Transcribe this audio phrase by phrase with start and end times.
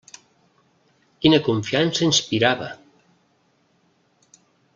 [1.25, 2.71] Quina confiança inspirava!